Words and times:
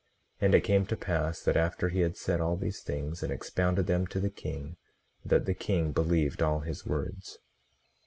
18:40 0.39 0.45
And 0.47 0.55
it 0.55 0.61
came 0.61 0.85
to 0.87 0.97
pass 0.97 1.41
that 1.43 1.55
after 1.55 1.89
he 1.89 1.99
had 1.99 2.17
said 2.17 2.41
all 2.41 2.57
these 2.57 2.81
things, 2.81 3.21
and 3.21 3.31
expounded 3.31 3.85
them 3.85 4.07
to 4.07 4.19
the 4.19 4.31
king, 4.31 4.77
that 5.23 5.45
the 5.45 5.53
king 5.53 5.91
believed 5.91 6.41
all 6.41 6.61
his 6.61 6.87
words. 6.87 7.37